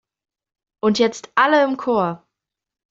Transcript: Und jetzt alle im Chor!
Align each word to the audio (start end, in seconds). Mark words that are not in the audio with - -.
Und 0.83 0.97
jetzt 0.97 1.29
alle 1.35 1.63
im 1.63 1.77
Chor! 1.77 2.27